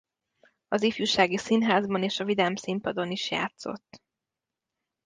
[0.67, 4.01] Az Ifjúsági Színházban és a Vidám Színpadon is játszott.